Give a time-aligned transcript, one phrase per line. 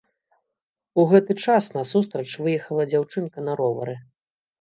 [1.01, 3.95] У гэты час насустрач выехала дзяўчынка на ровары.